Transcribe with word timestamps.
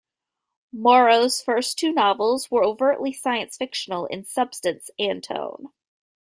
Morrow's 0.73 1.43
first 1.43 1.77
two 1.77 1.91
novels 1.91 2.49
were 2.49 2.63
overtly 2.63 3.13
science-fictional 3.13 4.07
in 4.07 4.25
substance 4.25 4.89
and 4.97 5.23
tone. 5.23 5.71